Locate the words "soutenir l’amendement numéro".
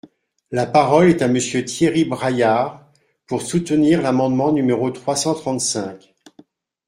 3.43-4.89